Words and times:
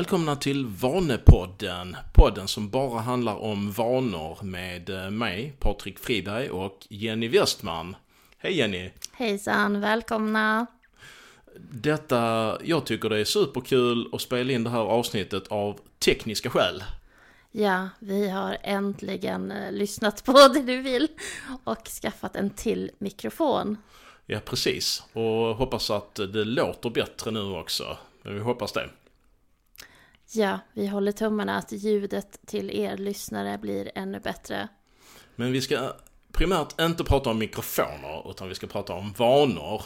Välkomna 0.00 0.36
till 0.36 0.66
Vanepodden. 0.66 1.96
Podden 2.12 2.48
som 2.48 2.70
bara 2.70 3.00
handlar 3.00 3.34
om 3.34 3.72
vanor 3.72 4.38
med 4.42 4.90
eh, 4.90 5.10
mig, 5.10 5.56
Patrik 5.58 5.98
Friberg 5.98 6.50
och 6.50 6.86
Jenny 6.88 7.28
Westman. 7.28 7.96
Hej 8.38 8.58
Jenny! 8.58 8.90
Hejsan, 9.12 9.80
välkomna! 9.80 10.66
Detta, 11.70 12.58
jag 12.64 12.86
tycker 12.86 13.08
det 13.08 13.18
är 13.18 13.24
superkul 13.24 14.08
att 14.12 14.20
spela 14.20 14.52
in 14.52 14.64
det 14.64 14.70
här 14.70 14.80
avsnittet 14.80 15.48
av 15.48 15.80
tekniska 15.98 16.50
skäl. 16.50 16.84
Ja, 17.50 17.88
vi 17.98 18.28
har 18.28 18.56
äntligen 18.62 19.50
eh, 19.50 19.72
lyssnat 19.72 20.24
på 20.24 20.32
det 20.54 20.62
du 20.62 20.82
vill 20.82 21.08
och 21.64 21.88
skaffat 22.02 22.36
en 22.36 22.50
till 22.50 22.90
mikrofon. 22.98 23.76
Ja, 24.26 24.40
precis. 24.44 25.02
Och 25.12 25.56
hoppas 25.56 25.90
att 25.90 26.14
det 26.14 26.44
låter 26.44 26.90
bättre 26.90 27.30
nu 27.30 27.42
också. 27.42 27.96
Men 28.22 28.34
vi 28.34 28.40
hoppas 28.40 28.72
det. 28.72 28.90
Ja, 30.32 30.58
vi 30.72 30.86
håller 30.86 31.12
tummarna 31.12 31.56
att 31.56 31.72
ljudet 31.72 32.46
till 32.46 32.70
er 32.70 32.96
lyssnare 32.96 33.58
blir 33.58 33.90
ännu 33.94 34.20
bättre. 34.20 34.68
Men 35.36 35.52
vi 35.52 35.60
ska 35.60 35.92
primärt 36.32 36.80
inte 36.80 37.04
prata 37.04 37.30
om 37.30 37.38
mikrofoner, 37.38 38.30
utan 38.30 38.48
vi 38.48 38.54
ska 38.54 38.66
prata 38.66 38.92
om 38.92 39.12
vanor. 39.12 39.82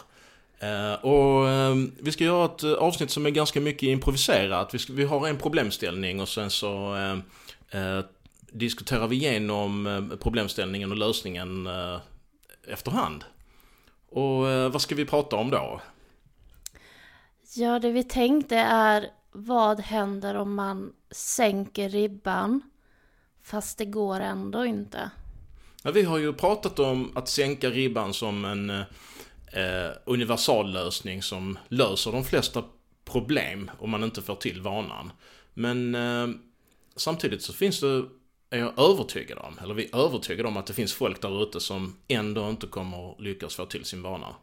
Eh, 0.59 0.95
och 0.95 1.49
eh, 1.49 1.75
vi 2.01 2.13
ska 2.13 2.25
göra 2.25 2.45
ett 2.45 2.65
avsnitt 2.65 3.11
som 3.11 3.27
är 3.27 3.31
ganska 3.31 3.61
mycket 3.61 3.83
improviserat. 3.83 4.75
Vi, 4.75 4.79
ska, 4.79 4.93
vi 4.93 5.05
har 5.05 5.29
en 5.29 5.39
problemställning 5.39 6.21
och 6.21 6.29
sen 6.29 6.51
så 6.51 6.97
eh, 6.97 7.19
eh, 7.81 8.05
diskuterar 8.53 9.07
vi 9.07 9.17
igenom 9.17 9.87
eh, 9.87 10.17
problemställningen 10.17 10.91
och 10.91 10.97
lösningen 10.97 11.67
eh, 11.67 11.99
efterhand. 12.69 13.25
Och 14.11 14.49
eh, 14.49 14.69
vad 14.69 14.83
ska 14.83 14.95
vi 14.95 15.05
prata 15.05 15.37
om 15.37 15.51
då? 15.51 15.81
Ja, 17.55 17.79
det 17.79 17.91
vi 17.91 18.05
tänkte 18.05 18.57
är 18.57 19.11
vad 19.35 19.81
händer 19.81 20.35
om 20.35 20.55
man 20.55 20.93
sänker 21.11 21.89
ribban 21.89 22.61
fast 23.43 23.79
det 23.79 23.85
går 23.85 24.21
ändå 24.21 24.65
inte? 24.65 25.11
Ja, 25.83 25.91
vi 25.91 26.03
har 26.03 26.19
ju 26.19 26.33
pratat 26.33 26.79
om 26.79 27.13
att 27.15 27.29
sänka 27.29 27.71
ribban 27.71 28.15
som 28.15 28.45
en 28.45 28.71
eh, 28.71 29.91
universallösning 30.05 31.23
som 31.23 31.59
löser 31.69 32.13
de 32.13 32.25
flesta 32.25 32.65
problem 33.05 33.71
om 33.79 33.91
man 33.91 34.05
inte 34.05 34.23
får 34.23 34.35
till 34.35 34.61
vanan. 34.61 35.13
Men 35.55 35.95
eh, 35.95 36.29
samtidigt 36.97 37.43
så 37.43 37.53
finns 37.53 37.81
det, 37.81 38.05
är 38.51 38.59
jag 38.59 38.79
övertygad 38.79 39.39
om, 39.39 39.59
eller 39.63 39.75
vi 39.75 39.85
är 39.93 39.97
övertygade 39.97 40.49
om 40.49 40.57
att 40.57 40.67
det 40.67 40.73
finns 40.73 40.93
folk 40.93 41.23
där 41.23 41.43
ute 41.43 41.61
som 41.61 41.97
ändå 42.09 42.51
inte 42.51 42.67
kommer 42.67 43.23
lyckas 43.23 43.55
få 43.55 43.67
till 43.67 43.85
sin 43.85 44.03
vana. 44.03 44.35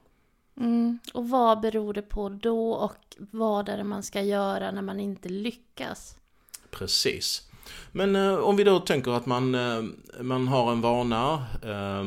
Mm. 0.61 0.99
Och 1.13 1.29
vad 1.29 1.59
beror 1.59 1.93
det 1.93 2.01
på 2.01 2.29
då 2.29 2.71
och 2.71 2.95
vad 3.17 3.69
är 3.69 3.77
det 3.77 3.83
man 3.83 4.03
ska 4.03 4.21
göra 4.21 4.71
när 4.71 4.81
man 4.81 4.99
inte 4.99 5.29
lyckas? 5.29 6.15
Precis. 6.71 7.49
Men 7.91 8.15
eh, 8.15 8.33
om 8.33 8.55
vi 8.55 8.63
då 8.63 8.79
tänker 8.79 9.11
att 9.11 9.25
man, 9.25 9.55
eh, 9.55 9.83
man 10.21 10.47
har 10.47 10.71
en 10.71 10.81
vana. 10.81 11.45
Eh, 11.63 12.03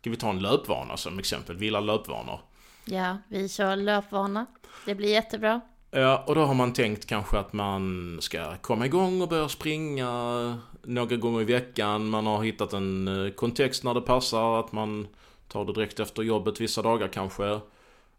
ska 0.00 0.10
vi 0.10 0.16
ta 0.16 0.30
en 0.30 0.40
löpvana 0.40 0.96
som 0.96 1.18
exempel? 1.18 1.56
Vi 1.56 1.64
gillar 1.64 1.80
löpvanor. 1.80 2.40
Ja, 2.84 3.18
vi 3.28 3.48
kör 3.48 3.76
löpvana. 3.76 4.46
Det 4.86 4.94
blir 4.94 5.08
jättebra. 5.08 5.60
Ja, 5.90 6.24
och 6.26 6.34
då 6.34 6.44
har 6.44 6.54
man 6.54 6.72
tänkt 6.72 7.06
kanske 7.06 7.38
att 7.38 7.52
man 7.52 8.18
ska 8.20 8.56
komma 8.56 8.86
igång 8.86 9.22
och 9.22 9.28
börja 9.28 9.48
springa 9.48 10.58
några 10.82 11.16
gånger 11.16 11.40
i 11.40 11.44
veckan. 11.44 12.08
Man 12.08 12.26
har 12.26 12.44
hittat 12.44 12.72
en 12.72 13.08
eh, 13.08 13.32
kontext 13.32 13.84
när 13.84 13.94
det 13.94 14.00
passar, 14.00 14.60
att 14.60 14.72
man 14.72 15.06
tar 15.48 15.64
det 15.64 15.72
direkt 15.72 16.00
efter 16.00 16.22
jobbet 16.22 16.60
vissa 16.60 16.82
dagar 16.82 17.08
kanske. 17.08 17.60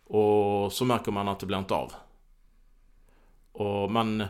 Och 0.03 0.73
så 0.73 0.85
märker 0.85 1.11
man 1.11 1.27
att 1.27 1.39
det 1.39 1.45
blir 1.45 1.57
inte 1.57 1.73
av. 1.73 1.93
Och 3.51 3.91
man 3.91 4.23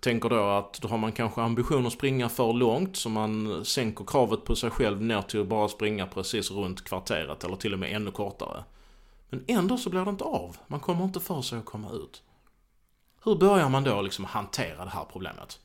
tänker 0.00 0.28
då 0.28 0.44
att 0.44 0.80
då 0.80 0.88
har 0.88 0.98
man 0.98 1.12
kanske 1.12 1.42
ambition 1.42 1.86
att 1.86 1.92
springa 1.92 2.28
för 2.28 2.52
långt 2.52 2.96
så 2.96 3.08
man 3.08 3.64
sänker 3.64 4.04
kravet 4.04 4.44
på 4.44 4.56
sig 4.56 4.70
själv 4.70 5.02
ner 5.02 5.22
till 5.22 5.40
att 5.40 5.46
bara 5.46 5.68
springa 5.68 6.06
precis 6.06 6.50
runt 6.50 6.84
kvarteret 6.84 7.44
eller 7.44 7.56
till 7.56 7.72
och 7.72 7.78
med 7.78 7.92
ännu 7.92 8.10
kortare. 8.10 8.64
Men 9.28 9.44
ändå 9.46 9.76
så 9.76 9.90
blir 9.90 10.04
det 10.04 10.10
inte 10.10 10.24
av. 10.24 10.56
Man 10.66 10.80
kommer 10.80 11.04
inte 11.04 11.20
för 11.20 11.42
sig 11.42 11.58
att 11.58 11.64
komma 11.64 11.90
ut. 11.90 12.22
Hur 13.24 13.36
börjar 13.36 13.68
man 13.68 13.84
då 13.84 14.02
liksom 14.02 14.24
hantera 14.24 14.84
det 14.84 14.90
här 14.90 15.04
problemet? 15.12 15.58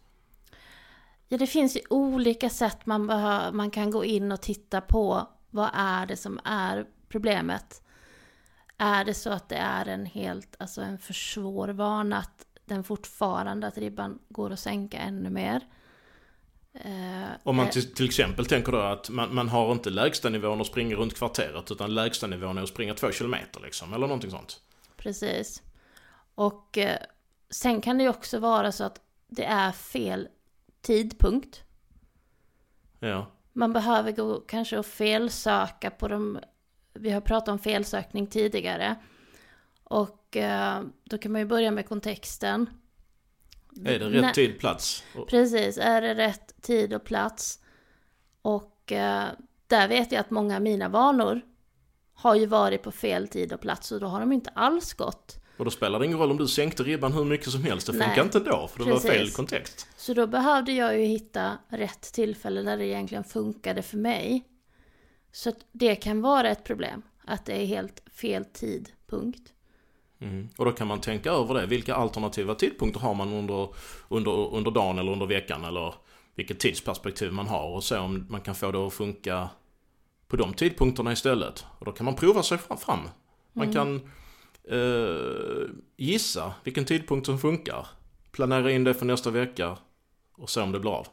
Ja, 1.27 1.37
det 1.37 1.47
finns 1.47 1.75
ju 1.75 1.81
olika 1.89 2.49
sätt 2.49 2.85
man, 2.85 3.05
man 3.55 3.71
kan 3.71 3.91
gå 3.91 4.05
in 4.05 4.31
och 4.31 4.41
titta 4.41 4.81
på 4.81 5.27
vad 5.51 5.69
är 5.73 6.05
det 6.05 6.17
som 6.17 6.39
är 6.43 6.85
problemet. 7.09 7.81
Är 8.77 9.05
det 9.05 9.13
så 9.13 9.29
att 9.29 9.49
det 9.49 9.55
är 9.55 9.85
en 9.85 10.05
helt, 10.05 10.55
alltså 10.59 10.81
en 10.81 10.97
för 10.97 11.13
svår 11.13 11.67
vana 11.67 12.17
att 12.17 12.45
den 12.65 12.83
fortfarande, 12.83 13.67
att 13.67 13.77
ribban 13.77 14.19
går 14.29 14.51
att 14.51 14.59
sänka 14.59 14.97
ännu 14.97 15.29
mer. 15.29 15.61
Eh, 16.73 17.29
Om 17.43 17.55
man 17.55 17.65
eh, 17.65 17.71
till, 17.71 17.93
till 17.93 18.05
exempel 18.05 18.45
tänker 18.45 18.71
då 18.71 18.77
att 18.77 19.09
man, 19.09 19.35
man 19.35 19.49
har 19.49 19.71
inte 19.71 19.89
lägsta 19.89 20.29
nivån 20.29 20.61
att 20.61 20.67
springa 20.67 20.95
runt 20.95 21.15
kvarteret 21.17 21.71
utan 21.71 21.93
lägsta 21.93 22.27
nivån 22.27 22.57
är 22.57 22.63
att 22.63 22.69
springa 22.69 22.93
två 22.93 23.11
kilometer 23.11 23.59
liksom, 23.59 23.93
eller 23.93 24.07
någonting 24.07 24.31
sånt. 24.31 24.61
Precis. 24.97 25.61
Och 26.35 26.77
eh, 26.77 26.97
sen 27.49 27.81
kan 27.81 27.97
det 27.97 28.03
ju 28.03 28.09
också 28.09 28.39
vara 28.39 28.71
så 28.71 28.83
att 28.83 29.01
det 29.27 29.45
är 29.45 29.71
fel 29.71 30.27
tidpunkt. 30.81 31.63
Ja. 32.99 33.31
Man 33.53 33.73
behöver 33.73 34.11
gå 34.11 34.39
kanske 34.39 34.77
och 34.77 34.85
felsöka 34.85 35.91
på 35.91 36.07
de... 36.07 36.39
Vi 36.93 37.11
har 37.11 37.21
pratat 37.21 37.47
om 37.49 37.59
felsökning 37.59 38.27
tidigare. 38.27 38.95
Och 39.83 40.37
eh, 40.37 40.83
då 41.03 41.17
kan 41.17 41.31
man 41.31 41.41
ju 41.41 41.47
börja 41.47 41.71
med 41.71 41.87
kontexten. 41.87 42.69
Är 43.85 43.99
det 43.99 44.09
rätt 44.09 44.21
Nä- 44.21 44.33
tid, 44.33 44.59
plats? 44.59 45.03
Precis, 45.27 45.77
är 45.77 46.01
det 46.01 46.15
rätt 46.15 46.61
tid 46.61 46.93
och 46.93 47.03
plats? 47.03 47.59
Och 48.41 48.91
eh, 48.91 49.27
där 49.67 49.87
vet 49.87 50.11
jag 50.11 50.19
att 50.19 50.29
många 50.29 50.55
av 50.55 50.61
mina 50.61 50.89
vanor 50.89 51.41
har 52.13 52.35
ju 52.35 52.45
varit 52.45 52.83
på 52.83 52.91
fel 52.91 53.27
tid 53.27 53.53
och 53.53 53.61
plats 53.61 53.91
och 53.91 53.99
då 53.99 54.07
har 54.07 54.19
de 54.19 54.31
inte 54.31 54.49
alls 54.49 54.93
gått. 54.93 55.40
Och 55.61 55.65
då 55.65 55.71
spelar 55.71 55.99
det 55.99 56.05
ingen 56.05 56.17
roll 56.17 56.31
om 56.31 56.37
du 56.37 56.47
sänkte 56.47 56.83
ribban 56.83 57.13
hur 57.13 57.25
mycket 57.25 57.51
som 57.51 57.63
helst. 57.63 57.87
Det 57.87 57.93
funkar 57.93 58.15
Nej. 58.15 58.21
inte 58.25 58.39
då, 58.39 58.67
för 58.67 58.83
det 58.83 58.91
var 58.91 58.99
fel 58.99 59.11
Precis. 59.11 59.35
kontext. 59.35 59.87
Så 59.97 60.13
då 60.13 60.27
behövde 60.27 60.71
jag 60.71 60.99
ju 60.99 61.05
hitta 61.05 61.57
rätt 61.67 62.01
tillfälle 62.01 62.61
där 62.61 62.77
det 62.77 62.85
egentligen 62.85 63.23
funkade 63.23 63.81
för 63.81 63.97
mig. 63.97 64.43
Så 65.31 65.49
att 65.49 65.55
det 65.71 65.95
kan 65.95 66.21
vara 66.21 66.49
ett 66.49 66.63
problem, 66.63 67.01
att 67.25 67.45
det 67.45 67.53
är 67.53 67.65
helt 67.65 68.03
fel 68.11 68.45
tidpunkt. 68.45 69.53
Mm. 70.19 70.49
Och 70.57 70.65
då 70.65 70.71
kan 70.71 70.87
man 70.87 71.01
tänka 71.01 71.31
över 71.31 71.53
det. 71.53 71.65
Vilka 71.65 71.95
alternativa 71.95 72.55
tidpunkter 72.55 72.99
har 72.99 73.13
man 73.13 73.33
under, 73.33 73.69
under, 74.09 74.55
under 74.55 74.71
dagen 74.71 74.99
eller 74.99 75.11
under 75.11 75.25
veckan? 75.25 75.65
Eller 75.65 75.93
vilket 76.35 76.59
tidsperspektiv 76.59 77.33
man 77.33 77.47
har 77.47 77.67
och 77.67 77.83
se 77.83 77.97
om 77.97 78.25
man 78.29 78.41
kan 78.41 78.55
få 78.55 78.71
det 78.71 78.87
att 78.87 78.93
funka 78.93 79.49
på 80.27 80.35
de 80.35 80.53
tidpunkterna 80.53 81.11
istället. 81.11 81.65
Och 81.79 81.85
då 81.85 81.91
kan 81.91 82.05
man 82.05 82.15
prova 82.15 82.43
sig 82.43 82.57
fram. 82.57 82.77
fram. 82.77 83.09
Man 83.53 83.73
kan 83.73 84.01
eh, 84.69 85.69
gissa 85.97 86.53
vilken 86.63 86.85
tidpunkt 86.85 87.25
som 87.25 87.39
funkar. 87.39 87.87
Planera 88.31 88.71
in 88.71 88.83
det 88.83 88.93
för 88.93 89.05
nästa 89.05 89.29
vecka 89.29 89.77
och 90.33 90.49
se 90.49 90.61
om 90.61 90.71
det 90.71 90.79
blir 90.79 90.91
av. 90.91 91.07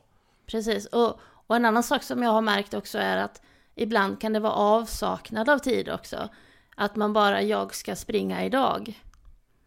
Precis, 0.46 0.86
och, 0.86 1.20
och 1.20 1.56
en 1.56 1.64
annan 1.64 1.82
sak 1.82 2.02
som 2.02 2.22
jag 2.22 2.30
har 2.30 2.40
märkt 2.40 2.74
också 2.74 2.98
är 2.98 3.16
att 3.16 3.42
ibland 3.74 4.20
kan 4.20 4.32
det 4.32 4.40
vara 4.40 4.52
avsaknad 4.52 5.48
av 5.48 5.58
tid 5.58 5.88
också. 5.88 6.28
Att 6.76 6.96
man 6.96 7.12
bara, 7.12 7.42
jag 7.42 7.74
ska 7.74 7.96
springa 7.96 8.44
idag. 8.44 9.02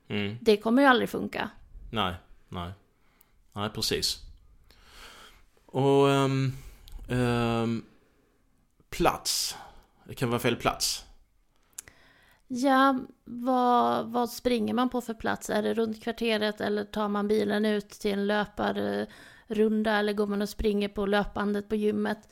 Mm. 0.07 0.37
Det 0.41 0.57
kommer 0.57 0.81
ju 0.81 0.87
aldrig 0.87 1.09
funka. 1.09 1.49
Nej, 1.91 2.15
nej. 2.49 2.71
Nej, 3.53 3.69
precis. 3.69 4.17
Och 5.65 6.11
ehm, 6.11 6.53
ehm, 7.09 7.85
plats. 8.89 9.55
Det 10.03 10.15
kan 10.15 10.29
vara 10.29 10.39
fel 10.39 10.55
plats. 10.55 11.05
Ja, 12.53 12.99
vad, 13.23 14.05
vad 14.07 14.29
springer 14.29 14.73
man 14.73 14.89
på 14.89 15.01
för 15.01 15.13
plats? 15.13 15.49
Är 15.49 15.63
det 15.63 15.73
runt 15.73 16.03
kvarteret 16.03 16.61
eller 16.61 16.83
tar 16.83 17.07
man 17.07 17.27
bilen 17.27 17.65
ut 17.65 17.89
till 17.89 18.11
en 18.11 18.27
löparrunda 18.27 19.91
eller 19.91 20.13
går 20.13 20.27
man 20.27 20.41
och 20.41 20.49
springer 20.49 20.87
på 20.87 21.05
löpbandet 21.05 21.69
på 21.69 21.75
gymmet? 21.75 22.29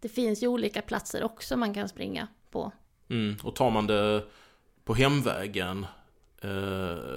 Det 0.00 0.08
finns 0.08 0.42
ju 0.42 0.46
olika 0.46 0.82
platser 0.82 1.24
också 1.24 1.56
man 1.56 1.74
kan 1.74 1.88
springa 1.88 2.28
på. 2.50 2.72
Mm. 3.10 3.36
Och 3.42 3.54
tar 3.54 3.70
man 3.70 3.86
det 3.86 4.24
på 4.84 4.94
hemvägen 4.94 5.86
eh, 6.42 6.48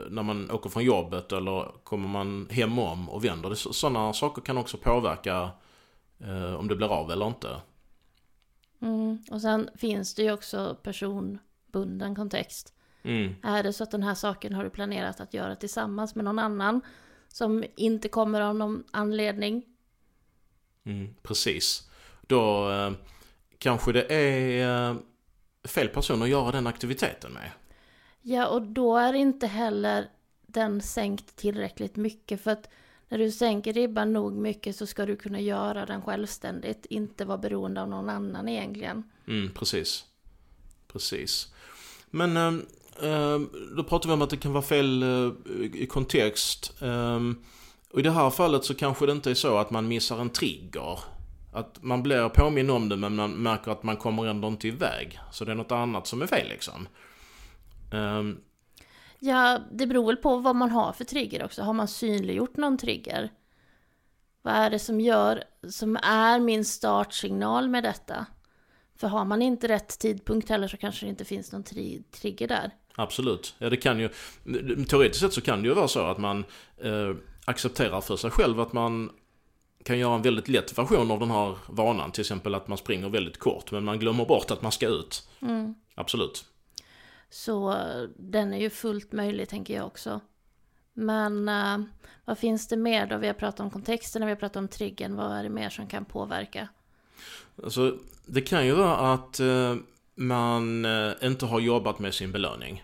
när 0.09 0.23
man 0.23 0.51
åker 0.51 0.69
från 0.69 0.83
jobbet 0.83 1.31
eller 1.31 1.83
kommer 1.83 2.07
man 2.07 2.47
hem 2.51 2.79
om 2.79 3.09
och 3.09 3.25
vänder. 3.25 3.53
Sådana 3.53 4.13
saker 4.13 4.41
kan 4.41 4.57
också 4.57 4.77
påverka 4.77 5.49
eh, 6.19 6.53
om 6.53 6.67
det 6.67 6.75
blir 6.75 6.93
av 6.93 7.11
eller 7.11 7.27
inte. 7.27 7.61
Mm. 8.81 9.23
Och 9.31 9.41
sen 9.41 9.69
finns 9.75 10.15
det 10.15 10.23
ju 10.23 10.31
också 10.31 10.77
personbunden 11.71 12.15
kontext. 12.15 12.73
Mm. 13.03 13.35
Är 13.43 13.63
det 13.63 13.73
så 13.73 13.83
att 13.83 13.91
den 13.91 14.03
här 14.03 14.15
saken 14.15 14.53
har 14.53 14.63
du 14.63 14.69
planerat 14.69 15.19
att 15.19 15.33
göra 15.33 15.55
tillsammans 15.55 16.15
med 16.15 16.25
någon 16.25 16.39
annan 16.39 16.81
som 17.27 17.63
inte 17.75 18.09
kommer 18.09 18.41
av 18.41 18.55
någon 18.55 18.83
anledning? 18.91 19.65
Mm, 20.83 21.15
precis. 21.23 21.89
Då 22.27 22.71
eh, 22.71 22.91
kanske 23.57 23.91
det 23.91 24.13
är 24.13 24.89
eh, 24.91 24.97
fel 25.63 25.87
person 25.87 26.21
att 26.21 26.29
göra 26.29 26.51
den 26.51 26.67
aktiviteten 26.67 27.33
med. 27.33 27.51
Ja, 28.21 28.47
och 28.47 28.61
då 28.61 28.97
är 28.97 29.13
inte 29.13 29.47
heller 29.47 30.09
den 30.47 30.81
sänkt 30.81 31.35
tillräckligt 31.35 31.95
mycket. 31.95 32.41
För 32.41 32.51
att 32.51 32.69
när 33.09 33.17
du 33.17 33.31
sänker 33.31 33.73
ribban 33.73 34.13
nog 34.13 34.33
mycket 34.33 34.75
så 34.75 34.85
ska 34.85 35.05
du 35.05 35.15
kunna 35.15 35.39
göra 35.39 35.85
den 35.85 36.01
självständigt. 36.01 36.85
Inte 36.89 37.25
vara 37.25 37.37
beroende 37.37 37.81
av 37.81 37.89
någon 37.89 38.09
annan 38.09 38.49
egentligen. 38.49 39.03
Mm, 39.27 39.51
precis. 39.53 40.05
Precis. 40.87 41.53
Men 42.09 42.37
eh, 43.01 43.39
då 43.75 43.83
pratar 43.83 44.09
vi 44.09 44.13
om 44.13 44.21
att 44.21 44.29
det 44.29 44.37
kan 44.37 44.53
vara 44.53 44.63
fel 44.63 45.03
eh, 45.03 45.31
i 45.73 45.87
kontext. 45.89 46.73
Ehm, 46.81 47.43
och 47.93 47.99
i 47.99 48.03
det 48.03 48.11
här 48.11 48.29
fallet 48.29 48.65
så 48.65 48.75
kanske 48.75 49.05
det 49.05 49.11
inte 49.11 49.31
är 49.31 49.35
så 49.35 49.57
att 49.57 49.71
man 49.71 49.87
missar 49.87 50.21
en 50.21 50.29
trigger. 50.29 50.99
Att 51.53 51.83
man 51.83 52.03
blir 52.03 52.29
påminn 52.29 52.69
om 52.69 52.89
det 52.89 52.95
men 52.95 53.15
man 53.15 53.31
märker 53.31 53.71
att 53.71 53.83
man 53.83 53.97
kommer 53.97 54.25
ändå 54.25 54.47
inte 54.47 54.67
iväg. 54.67 55.19
Så 55.31 55.45
det 55.45 55.51
är 55.51 55.55
något 55.55 55.71
annat 55.71 56.07
som 56.07 56.21
är 56.21 56.27
fel 56.27 56.49
liksom. 56.49 56.87
Um... 57.91 58.41
Ja, 59.19 59.59
det 59.71 59.87
beror 59.87 60.05
väl 60.05 60.17
på 60.17 60.37
vad 60.37 60.55
man 60.55 60.69
har 60.69 60.93
för 60.93 61.03
trigger 61.03 61.45
också. 61.45 61.61
Har 61.61 61.73
man 61.73 61.87
synliggjort 61.87 62.57
någon 62.57 62.77
trigger? 62.77 63.31
Vad 64.41 64.53
är 64.53 64.69
det 64.69 64.79
som 64.79 65.01
gör, 65.01 65.43
som 65.69 65.95
är 66.03 66.39
min 66.39 66.65
startsignal 66.65 67.69
med 67.69 67.83
detta? 67.83 68.25
För 68.99 69.07
har 69.07 69.25
man 69.25 69.41
inte 69.41 69.67
rätt 69.67 69.99
tidpunkt 69.99 70.49
heller 70.49 70.67
så 70.67 70.77
kanske 70.77 71.05
det 71.05 71.09
inte 71.09 71.25
finns 71.25 71.51
någon 71.51 71.63
tri 71.63 72.03
trigger 72.11 72.47
där. 72.47 72.71
Absolut. 72.95 73.55
Ja, 73.57 73.69
det 73.69 73.77
kan 73.77 73.99
ju, 73.99 74.09
teoretiskt 74.89 75.21
sett 75.21 75.33
så 75.33 75.41
kan 75.41 75.61
det 75.61 75.67
ju 75.67 75.73
vara 75.73 75.87
så 75.87 75.99
att 75.99 76.17
man 76.17 76.45
eh, 76.77 77.15
accepterar 77.45 78.01
för 78.01 78.17
sig 78.17 78.31
själv 78.31 78.59
att 78.59 78.73
man 78.73 79.11
kan 79.83 79.99
göra 79.99 80.15
en 80.15 80.21
väldigt 80.21 80.47
lätt 80.47 80.77
version 80.77 81.11
av 81.11 81.19
den 81.19 81.31
här 81.31 81.57
vanan. 81.67 82.11
Till 82.11 82.21
exempel 82.21 82.55
att 82.55 82.67
man 82.67 82.77
springer 82.77 83.09
väldigt 83.09 83.37
kort 83.37 83.71
men 83.71 83.83
man 83.83 83.99
glömmer 83.99 84.25
bort 84.25 84.51
att 84.51 84.61
man 84.61 84.71
ska 84.71 84.87
ut. 84.87 85.29
Mm. 85.41 85.75
Absolut. 85.95 86.45
Så 87.29 87.75
den 88.17 88.53
är 88.53 88.59
ju 88.59 88.69
fullt 88.69 89.11
möjlig 89.11 89.49
tänker 89.49 89.75
jag 89.75 89.85
också. 89.85 90.21
Men 90.93 91.49
uh, 91.49 91.85
vad 92.25 92.37
finns 92.37 92.67
det 92.67 92.77
mer 92.77 93.07
då? 93.07 93.17
Vi 93.17 93.27
har 93.27 93.33
pratat 93.33 93.59
om 93.59 93.69
kontexten, 93.69 94.25
vi 94.25 94.31
har 94.31 94.35
pratat 94.35 94.55
om 94.55 94.67
triggern. 94.67 95.15
Vad 95.15 95.31
är 95.31 95.43
det 95.43 95.49
mer 95.49 95.69
som 95.69 95.87
kan 95.87 96.05
påverka? 96.05 96.67
Alltså, 97.63 97.97
det 98.25 98.41
kan 98.41 98.65
ju 98.65 98.73
vara 98.73 99.13
att 99.13 99.39
eh, 99.39 99.75
man 100.15 100.85
eh, 100.85 101.11
inte 101.23 101.45
har 101.45 101.59
jobbat 101.59 101.99
med 101.99 102.13
sin 102.13 102.31
belöning. 102.31 102.83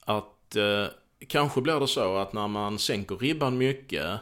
Att 0.00 0.56
eh, 0.56 0.86
kanske 1.28 1.60
blir 1.60 1.80
det 1.80 1.88
så 1.88 2.16
att 2.16 2.32
när 2.32 2.48
man 2.48 2.78
sänker 2.78 3.16
ribban 3.16 3.58
mycket 3.58 4.20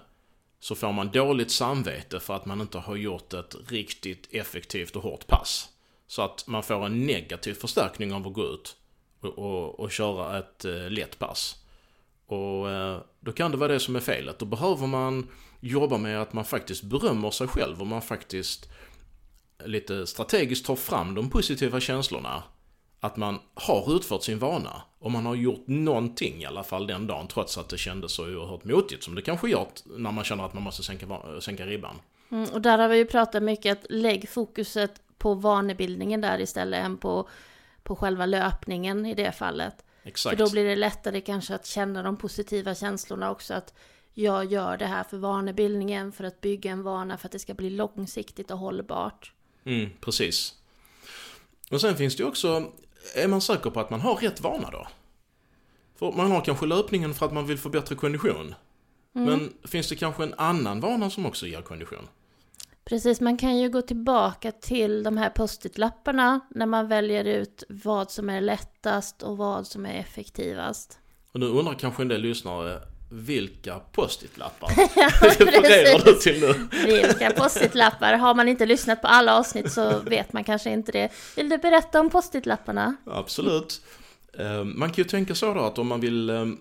så 0.61 0.75
får 0.75 0.93
man 0.93 1.11
dåligt 1.11 1.51
samvete 1.51 2.21
för 2.21 2.35
att 2.35 2.47
man 2.47 2.61
inte 2.61 2.79
har 2.79 2.97
gjort 2.97 3.33
ett 3.33 3.57
riktigt 3.69 4.29
effektivt 4.31 4.97
och 4.97 5.03
hårt 5.03 5.27
pass. 5.27 5.69
Så 6.07 6.23
att 6.23 6.47
man 6.47 6.63
får 6.63 6.87
en 6.87 7.07
negativ 7.07 7.55
förstärkning 7.55 8.13
av 8.13 8.27
att 8.27 8.33
gå 8.33 8.45
ut 8.45 8.77
och, 9.21 9.39
och, 9.39 9.81
och 9.81 9.91
köra 9.91 10.39
ett 10.39 10.65
eh, 10.65 10.91
lätt 10.91 11.19
pass. 11.19 11.57
Och 12.27 12.71
eh, 12.71 13.01
då 13.21 13.33
kan 13.33 13.51
det 13.51 13.57
vara 13.57 13.73
det 13.73 13.81
som 13.81 13.97
är 13.97 14.01
felet. 14.01 14.39
Då 14.39 14.47
behöver 14.47 14.87
man 14.87 15.29
jobba 15.61 15.99
med 15.99 16.23
att 16.23 16.33
man 16.33 16.45
faktiskt 16.45 16.83
berömmer 16.83 17.31
sig 17.31 17.49
själv 17.49 17.81
och 17.81 17.87
man 17.87 18.03
faktiskt 18.03 18.69
lite 19.67 20.07
strategiskt 20.07 20.67
tar 20.67 20.77
fram 20.77 21.15
de 21.15 21.31
positiva 21.31 21.81
känslorna 21.81 22.43
att 23.01 23.17
man 23.17 23.39
har 23.55 23.97
utfört 23.97 24.23
sin 24.23 24.39
vana. 24.39 24.83
Och 24.99 25.11
man 25.11 25.27
har 25.27 25.35
gjort 25.35 25.65
någonting 25.67 26.43
i 26.43 26.47
alla 26.47 26.63
fall 26.63 26.87
den 26.87 27.07
dagen 27.07 27.29
trots 27.29 27.59
att 27.59 27.69
det 27.69 27.79
kändes 27.79 28.13
så 28.13 28.23
oerhört 28.23 28.65
motigt 28.65 29.05
som 29.05 29.15
det 29.15 29.23
kanske 29.23 29.49
gör 29.51 29.67
när 29.85 30.13
man 30.13 30.25
känner 30.25 30.45
att 30.45 30.55
man 30.55 30.63
måste 30.63 30.83
sänka, 30.83 31.07
sänka 31.41 31.67
ribban. 31.67 31.97
Mm, 32.31 32.51
och 32.53 32.63
där 32.63 32.79
har 32.79 32.89
vi 32.89 32.97
ju 32.97 33.07
pratat 33.07 33.43
mycket 33.43 33.79
att 33.79 33.87
lägg 33.91 34.29
fokuset 34.29 35.03
på 35.19 35.35
vanebildningen 35.35 36.21
där 36.21 36.41
istället 36.41 36.85
än 36.85 36.97
på, 36.97 37.29
på 37.83 37.97
själva 37.97 38.27
löpningen 38.27 39.07
i 39.07 39.15
det 39.15 39.33
fallet. 39.33 39.85
Exakt. 40.03 40.37
För 40.37 40.45
då 40.45 40.51
blir 40.51 40.65
det 40.65 40.77
lättare 40.77 41.21
kanske 41.21 41.55
att 41.55 41.67
känna 41.67 42.03
de 42.03 42.17
positiva 42.17 42.75
känslorna 42.75 43.31
också 43.31 43.55
att 43.55 43.75
jag 44.15 44.45
gör 44.45 44.77
det 44.77 44.87
här 44.87 45.05
för 45.05 45.17
vanebildningen, 45.17 46.13
för 46.13 46.25
att 46.25 46.41
bygga 46.41 46.71
en 46.71 46.83
vana, 46.83 47.17
för 47.17 47.29
att 47.29 47.33
det 47.33 47.39
ska 47.39 47.55
bli 47.55 47.71
långsiktigt 47.71 48.51
och 48.51 48.59
hållbart. 48.59 49.33
Mm, 49.65 49.91
precis. 50.01 50.55
Och 51.71 51.81
sen 51.81 51.97
finns 51.97 52.17
det 52.17 52.23
ju 52.23 52.29
också 52.29 52.73
är 53.15 53.29
man 53.29 53.41
säker 53.41 53.71
på 53.71 53.81
att 53.81 53.91
man 53.91 54.01
har 54.01 54.17
rätt 54.17 54.41
vana 54.41 54.71
då? 54.71 54.87
För 55.99 56.13
man 56.13 56.31
har 56.31 56.41
kanske 56.41 56.67
löpningen 56.67 57.15
för 57.15 57.27
att 57.27 57.33
man 57.33 57.47
vill 57.47 57.59
få 57.59 57.69
bättre 57.69 57.95
kondition. 57.95 58.55
Mm. 59.15 59.29
Men 59.29 59.53
finns 59.65 59.89
det 59.89 59.97
kanske 59.97 60.23
en 60.23 60.35
annan 60.35 60.81
vana 60.81 61.11
som 61.11 61.27
också 61.27 61.47
ger 61.47 61.63
kondition? 61.63 62.09
Precis, 62.85 63.21
man 63.21 63.37
kan 63.37 63.59
ju 63.59 63.71
gå 63.71 63.83
tillbaka 63.83 64.53
till 64.53 65.03
de 65.03 65.17
här 65.17 65.31
post-it-lapparna 65.31 66.41
när 66.51 66.67
man 66.67 66.89
väljer 66.89 67.25
ut 67.25 67.65
vad 67.69 68.11
som 68.11 68.31
är 68.31 68.41
lättast 68.41 69.23
och 69.23 69.37
vad 69.37 69.67
som 69.67 69.87
är 69.87 69.95
effektivast. 69.95 70.99
Och 71.33 71.41
nu 71.41 71.47
undrar 71.47 71.75
kanske 71.75 72.03
en 72.03 72.09
del 72.09 72.21
lyssnare, 72.21 72.83
vilka 73.13 73.79
post-it-lappar 73.79 74.69
refererar 75.39 76.05
du 76.05 76.15
till 76.15 76.41
nu? 76.41 76.69
vilka 76.87 77.31
post-it-lappar? 77.31 78.13
Har 78.13 78.35
man 78.35 78.49
inte 78.49 78.67
lyssnat 78.67 79.03
på 79.03 79.09
alla 79.09 79.39
avsnitt 79.39 79.73
så 79.73 79.99
vet 79.99 80.33
man 80.33 80.45
kanske 80.45 80.71
inte 80.71 80.93
det. 80.93 81.13
Vill 81.37 81.49
du 81.49 81.59
berätta 81.59 82.01
om 82.01 82.11
post-it-lapparna? 82.11 82.97
Absolut. 83.07 83.83
Ehm, 84.39 84.79
man 84.79 84.89
kan 84.89 84.97
ju 84.97 85.05
tänka 85.05 85.35
så 85.35 85.55
då 85.55 85.61
att 85.61 85.79
om 85.79 85.87
man 85.87 86.01
vill, 86.01 86.31
ehm, 86.31 86.59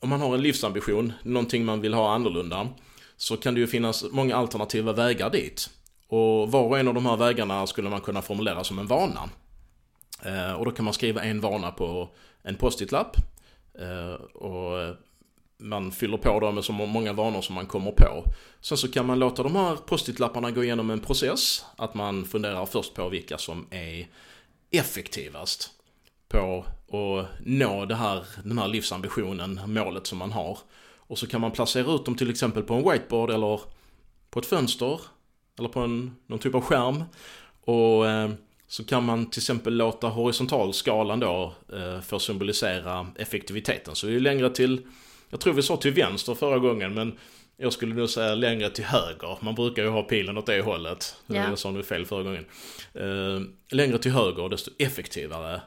om 0.00 0.08
man 0.08 0.20
har 0.20 0.34
en 0.34 0.42
livsambition, 0.42 1.12
någonting 1.22 1.64
man 1.64 1.80
vill 1.80 1.94
ha 1.94 2.14
annorlunda, 2.14 2.68
så 3.16 3.36
kan 3.36 3.54
det 3.54 3.60
ju 3.60 3.66
finnas 3.66 4.04
många 4.10 4.36
alternativa 4.36 4.92
vägar 4.92 5.30
dit. 5.30 5.70
Och 6.08 6.52
var 6.52 6.62
och 6.62 6.78
en 6.78 6.88
av 6.88 6.94
de 6.94 7.06
här 7.06 7.16
vägarna 7.16 7.66
skulle 7.66 7.90
man 7.90 8.00
kunna 8.00 8.22
formulera 8.22 8.64
som 8.64 8.78
en 8.78 8.86
vana. 8.86 9.28
Ehm, 10.22 10.56
och 10.56 10.64
då 10.64 10.70
kan 10.70 10.84
man 10.84 10.94
skriva 10.94 11.22
en 11.22 11.40
vana 11.40 11.70
på 11.70 12.08
en 12.42 12.54
post-it-lapp. 12.56 13.16
Och 14.34 14.96
man 15.58 15.92
fyller 15.92 16.16
på 16.16 16.40
dem 16.40 16.54
med 16.54 16.64
så 16.64 16.72
många 16.72 17.12
vanor 17.12 17.40
som 17.40 17.54
man 17.54 17.66
kommer 17.66 17.90
på. 17.90 18.24
Sen 18.60 18.78
så 18.78 18.88
kan 18.88 19.06
man 19.06 19.18
låta 19.18 19.42
de 19.42 19.56
här 19.56 19.76
post-it-lapparna 19.76 20.50
gå 20.50 20.64
igenom 20.64 20.90
en 20.90 21.00
process. 21.00 21.64
Att 21.76 21.94
man 21.94 22.24
funderar 22.24 22.66
först 22.66 22.94
på 22.94 23.08
vilka 23.08 23.38
som 23.38 23.66
är 23.70 24.08
effektivast 24.70 25.70
på 26.28 26.64
att 26.88 27.28
nå 27.46 27.84
det 27.84 27.94
här, 27.94 28.24
den 28.44 28.58
här 28.58 28.68
livsambitionen, 28.68 29.60
målet 29.66 30.06
som 30.06 30.18
man 30.18 30.32
har. 30.32 30.58
Och 30.96 31.18
så 31.18 31.26
kan 31.26 31.40
man 31.40 31.50
placera 31.50 31.92
ut 31.92 32.04
dem 32.04 32.14
till 32.14 32.30
exempel 32.30 32.62
på 32.62 32.74
en 32.74 32.90
whiteboard 32.90 33.30
eller 33.30 33.60
på 34.30 34.38
ett 34.38 34.46
fönster 34.46 35.00
eller 35.58 35.68
på 35.68 35.80
en, 35.80 36.16
någon 36.26 36.38
typ 36.38 36.54
av 36.54 36.60
skärm. 36.60 37.04
Och 37.64 38.08
eh, 38.08 38.30
så 38.68 38.84
kan 38.84 39.04
man 39.04 39.30
till 39.30 39.40
exempel 39.40 39.76
låta 39.76 40.08
horisontalskalan 40.08 41.20
då 41.20 41.54
eh, 41.72 42.00
få 42.00 42.18
symbolisera 42.18 43.06
effektiviteten. 43.16 43.94
Så 43.94 44.08
ju 44.08 44.20
längre 44.20 44.50
till 44.50 44.86
jag 45.30 45.40
tror 45.40 45.54
vi 45.54 45.62
sa 45.62 45.76
till 45.76 45.92
vänster 45.92 46.34
förra 46.34 46.58
gången 46.58 46.94
men 46.94 47.18
jag 47.56 47.72
skulle 47.72 47.94
nog 47.94 48.10
säga 48.10 48.34
längre 48.34 48.70
till 48.70 48.84
höger. 48.84 49.38
Man 49.40 49.54
brukar 49.54 49.82
ju 49.82 49.88
ha 49.88 50.02
pilen 50.02 50.38
åt 50.38 50.46
det 50.46 50.60
hållet. 50.60 51.16
Ja. 51.26 51.34
Jag 51.34 51.58
sa 51.58 51.70
nog 51.70 51.84
fel 51.84 52.06
förra 52.06 52.22
gången. 52.22 52.44
Uh, 52.96 53.40
längre 53.70 53.98
till 53.98 54.12
höger 54.12 54.48
desto 54.48 54.70
effektivare 54.78 55.60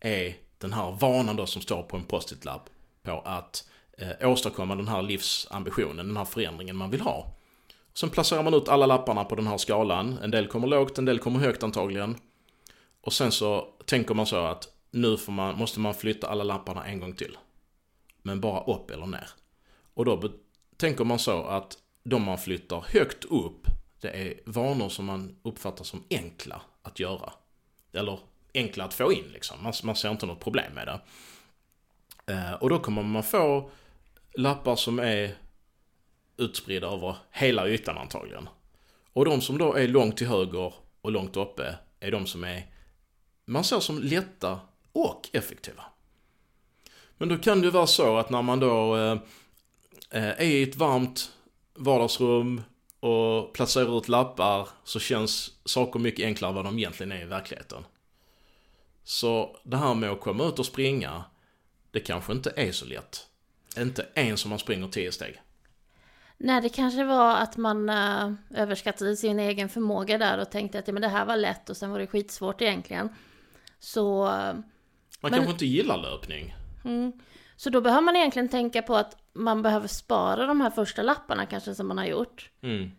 är 0.00 0.34
den 0.58 0.72
här 0.72 0.96
vanan 1.00 1.36
då 1.36 1.46
som 1.46 1.62
står 1.62 1.82
på 1.82 1.96
en 1.96 2.04
post-it-lapp 2.04 2.70
på 3.02 3.22
att 3.24 3.64
uh, 4.02 4.30
åstadkomma 4.30 4.76
den 4.76 4.88
här 4.88 5.02
livsambitionen, 5.02 6.06
den 6.06 6.16
här 6.16 6.24
förändringen 6.24 6.76
man 6.76 6.90
vill 6.90 7.00
ha. 7.00 7.32
Sen 7.94 8.10
placerar 8.10 8.42
man 8.42 8.54
ut 8.54 8.68
alla 8.68 8.86
lapparna 8.86 9.24
på 9.24 9.34
den 9.34 9.46
här 9.46 9.58
skalan. 9.58 10.18
En 10.22 10.30
del 10.30 10.46
kommer 10.46 10.66
lågt, 10.66 10.98
en 10.98 11.04
del 11.04 11.18
kommer 11.18 11.38
högt 11.38 11.62
antagligen. 11.62 12.16
Och 13.00 13.12
sen 13.12 13.32
så 13.32 13.68
tänker 13.84 14.14
man 14.14 14.26
så 14.26 14.36
att 14.36 14.68
nu 14.90 15.16
man, 15.28 15.58
måste 15.58 15.80
man 15.80 15.94
flytta 15.94 16.28
alla 16.28 16.44
lapparna 16.44 16.86
en 16.86 17.00
gång 17.00 17.12
till 17.12 17.36
men 18.26 18.40
bara 18.40 18.64
upp 18.64 18.90
eller 18.90 19.06
ner. 19.06 19.28
Och 19.94 20.04
då 20.04 20.32
tänker 20.76 21.04
man 21.04 21.18
så 21.18 21.42
att 21.42 21.78
de 22.04 22.22
man 22.22 22.38
flyttar 22.38 22.84
högt 22.88 23.24
upp, 23.24 23.66
det 24.00 24.08
är 24.08 24.40
vanor 24.46 24.88
som 24.88 25.04
man 25.04 25.36
uppfattar 25.42 25.84
som 25.84 26.04
enkla 26.10 26.60
att 26.82 27.00
göra. 27.00 27.32
Eller 27.92 28.18
enkla 28.54 28.84
att 28.84 28.94
få 28.94 29.12
in 29.12 29.24
liksom. 29.32 29.62
Man, 29.62 29.72
man 29.84 29.96
ser 29.96 30.10
inte 30.10 30.26
något 30.26 30.40
problem 30.40 30.72
med 30.74 30.86
det. 30.86 31.00
Eh, 32.32 32.52
och 32.52 32.70
då 32.70 32.78
kommer 32.78 33.02
man 33.02 33.22
få 33.22 33.70
lappar 34.34 34.76
som 34.76 34.98
är 34.98 35.34
utspridda 36.36 36.86
över 36.86 37.16
hela 37.30 37.68
ytan 37.68 37.98
antagligen. 37.98 38.48
Och 39.12 39.24
de 39.24 39.40
som 39.40 39.58
då 39.58 39.74
är 39.74 39.88
långt 39.88 40.16
till 40.16 40.26
höger 40.26 40.74
och 41.00 41.12
långt 41.12 41.36
uppe 41.36 41.74
är 42.00 42.10
de 42.10 42.26
som 42.26 42.44
är 42.44 42.66
man 43.44 43.64
ser 43.64 43.80
som 43.80 43.98
lätta 43.98 44.60
och 44.92 45.28
effektiva. 45.32 45.84
Men 47.18 47.28
då 47.28 47.36
kan 47.36 47.60
det 47.60 47.64
ju 47.64 47.70
vara 47.70 47.86
så 47.86 48.16
att 48.16 48.30
när 48.30 48.42
man 48.42 48.60
då 48.60 48.96
eh, 48.96 49.18
eh, 50.10 50.28
är 50.28 50.42
i 50.42 50.62
ett 50.62 50.76
varmt 50.76 51.32
vardagsrum 51.74 52.62
och 53.00 53.54
placerar 53.54 53.98
ut 53.98 54.08
lappar 54.08 54.68
så 54.84 55.00
känns 55.00 55.50
saker 55.64 56.00
mycket 56.00 56.24
enklare 56.24 56.48
än 56.48 56.54
vad 56.54 56.64
de 56.64 56.78
egentligen 56.78 57.12
är 57.12 57.22
i 57.22 57.24
verkligheten. 57.24 57.84
Så 59.04 59.56
det 59.62 59.76
här 59.76 59.94
med 59.94 60.10
att 60.10 60.20
komma 60.20 60.44
ut 60.44 60.58
och 60.58 60.66
springa, 60.66 61.24
det 61.90 62.00
kanske 62.00 62.32
inte 62.32 62.52
är 62.56 62.72
så 62.72 62.86
lätt. 62.86 63.26
Inte 63.78 64.06
ens 64.14 64.44
om 64.44 64.50
man 64.50 64.58
springer 64.58 64.88
10 64.88 65.12
steg. 65.12 65.40
Nej, 66.38 66.62
det 66.62 66.68
kanske 66.68 67.04
var 67.04 67.36
att 67.36 67.56
man 67.56 67.90
uh, 67.90 68.32
överskattade 68.54 69.16
sin 69.16 69.38
egen 69.38 69.68
förmåga 69.68 70.18
där 70.18 70.38
och 70.38 70.50
tänkte 70.50 70.78
att 70.78 70.88
ja, 70.88 70.92
men 70.92 71.02
det 71.02 71.08
här 71.08 71.26
var 71.26 71.36
lätt 71.36 71.70
och 71.70 71.76
sen 71.76 71.90
var 71.90 71.98
det 71.98 72.06
skitsvårt 72.06 72.62
egentligen. 72.62 73.08
Så... 73.78 74.24
Uh, 74.24 74.30
man 74.30 74.64
men... 75.20 75.32
kanske 75.32 75.52
inte 75.52 75.66
gillar 75.66 75.98
löpning. 75.98 76.54
Mm. 76.86 77.12
Så 77.56 77.70
då 77.70 77.80
behöver 77.80 78.02
man 78.02 78.16
egentligen 78.16 78.48
tänka 78.48 78.82
på 78.82 78.96
att 78.96 79.16
man 79.32 79.62
behöver 79.62 79.88
spara 79.88 80.46
de 80.46 80.60
här 80.60 80.70
första 80.70 81.02
lapparna 81.02 81.46
kanske 81.46 81.74
som 81.74 81.88
man 81.88 81.98
har 81.98 82.04
gjort. 82.04 82.50
Mm. 82.62 82.90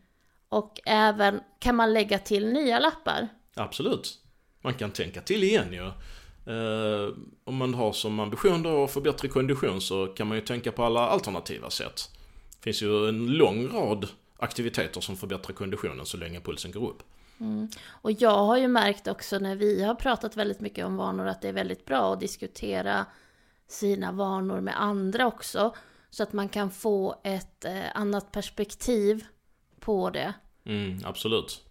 Och 0.50 0.80
även 0.86 1.40
kan 1.60 1.76
man 1.76 1.94
lägga 1.94 2.20
till 2.20 2.54
nya 2.54 2.80
lappar. 2.80 3.28
Absolut. 3.56 4.18
Man 4.62 4.74
kan 4.74 4.92
tänka 4.92 5.22
till 5.22 5.44
igen 5.44 5.74
ju. 5.74 5.92
Eh, 6.54 7.14
om 7.44 7.56
man 7.56 7.74
har 7.74 7.94
som 7.94 8.20
ambition 8.20 8.64
då 8.64 8.84
att 8.84 8.92
få 8.92 9.02
bättre 9.02 9.28
kondition 9.28 9.82
så 9.82 10.08
kan 10.08 10.28
man 10.28 10.38
ju 10.38 10.44
tänka 10.44 10.72
på 10.72 10.84
alla 10.84 11.08
alternativa 11.08 11.70
sätt. 11.70 12.10
Det 12.58 12.64
finns 12.64 12.82
ju 12.82 13.10
en 13.10 13.28
lång 13.28 13.68
rad 13.68 14.08
aktiviteter 14.38 15.02
som 15.02 15.18
förbättrar 15.18 15.54
konditionen 15.54 16.06
så 16.06 16.18
länge 16.18 16.42
pulsen 16.42 16.72
går 16.72 16.90
upp. 16.90 17.04
Mm. 17.40 17.70
Och 17.88 18.12
jag 18.12 18.46
har 18.46 18.58
ju 18.58 18.68
märkt 18.68 19.08
också 19.08 19.40
när 19.40 19.56
vi 19.56 19.84
har 19.84 19.96
pratat 19.96 20.36
väldigt 20.36 20.60
mycket 20.60 20.86
om 20.86 20.98
vanor 20.98 21.28
att 21.28 21.42
det 21.42 21.48
är 21.48 21.54
väldigt 21.54 21.86
bra 21.86 22.14
att 22.14 22.20
diskutera 22.20 23.06
sina 23.68 24.12
vanor 24.12 24.62
med 24.62 24.82
andra 24.82 25.28
också. 25.28 25.76
Så 26.10 26.24
att 26.24 26.34
man 26.34 26.50
kan 26.50 26.72
få 26.72 27.22
ett 27.24 27.66
eh, 27.66 27.84
annat 27.94 28.32
perspektiv 28.32 29.26
på 29.80 30.10
det. 30.10 30.34
Mm, 30.66 31.00
absolut. 31.06 31.64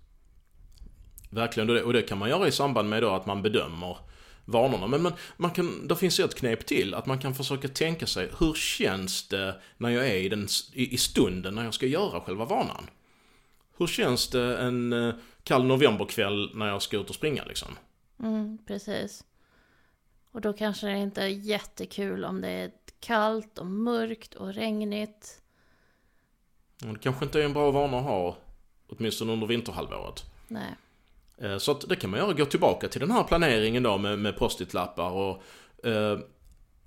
Verkligen, 1.31 1.69
och 1.69 1.75
det, 1.75 1.83
och 1.83 1.93
det 1.93 2.03
kan 2.03 2.19
man 2.19 2.29
göra 2.29 2.49
i 2.49 2.53
samband 2.53 2.88
med 2.88 3.03
då 3.03 3.11
att 3.11 3.26
man 3.26 3.43
bedömer 3.43 3.99
vanorna. 4.45 4.87
Men 4.87 5.03
man, 5.03 5.12
man 5.37 5.50
kan, 5.50 5.88
det 5.88 5.97
finns 5.97 6.21
ett 6.21 6.35
knep 6.35 6.67
till, 6.67 6.95
att 6.95 7.07
man 7.07 7.19
kan 7.19 7.35
försöka 7.35 7.69
tänka 7.69 8.07
sig 8.07 8.31
hur 8.38 8.55
känns 8.55 9.29
det 9.29 9.61
när 9.76 9.91
jag 9.91 10.07
är 10.07 10.17
i, 10.17 10.29
den, 10.29 10.49
i, 10.73 10.95
i 10.95 10.97
stunden 10.99 11.55
när 11.55 11.65
jag 11.65 11.75
ska 11.75 11.87
göra 11.87 12.21
själva 12.21 12.45
vanan? 12.45 12.87
Hur 13.79 13.87
känns 13.87 14.29
det 14.29 14.57
en 14.57 14.93
eh, 14.93 15.15
kall 15.43 15.65
novemberkväll 15.65 16.50
när 16.55 16.69
jag 16.69 16.83
ska 16.83 16.97
ut 16.97 17.09
och 17.09 17.15
springa 17.15 17.45
liksom? 17.45 17.69
Mm, 18.23 18.59
precis. 18.67 19.25
Och 20.37 20.43
då 20.43 20.52
kanske 20.52 20.87
det 20.87 20.99
inte 20.99 21.23
är 21.23 21.28
jättekul 21.28 22.25
om 22.25 22.40
det 22.40 22.49
är 22.49 22.71
kallt 23.00 23.59
och 23.59 23.66
mörkt 23.66 24.35
och 24.35 24.55
regnigt. 24.55 25.43
Det 26.78 26.99
kanske 26.99 27.25
inte 27.25 27.40
är 27.40 27.45
en 27.45 27.52
bra 27.52 27.71
vana 27.71 27.99
att 27.99 28.05
ha, 28.05 28.37
åtminstone 28.87 29.33
under 29.33 29.47
vinterhalvåret. 29.47 30.25
Nej. 30.49 30.76
Eh, 31.38 31.59
så 31.59 31.73
att 31.73 31.88
det 31.88 31.97
kan 31.97 32.11
man 32.11 32.21
göra, 32.21 32.33
gå 32.33 32.45
tillbaka 32.45 32.88
till 32.88 33.00
den 33.00 33.11
här 33.11 33.25
planeringen 33.25 33.83
då 33.83 33.99
med, 33.99 34.19
med 34.19 34.37
post-it-lappar 34.37 35.11
och, 35.11 35.43
eh, 35.87 36.19